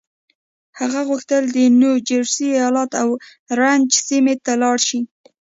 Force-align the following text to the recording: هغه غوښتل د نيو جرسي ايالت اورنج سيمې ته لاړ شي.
هغه 0.79 1.01
غوښتل 1.09 1.43
د 1.55 1.57
نيو 1.79 1.93
جرسي 2.07 2.47
ايالت 2.55 2.91
اورنج 3.03 3.89
سيمې 4.07 4.35
ته 4.45 4.51
لاړ 4.61 4.77
شي. 4.87 4.99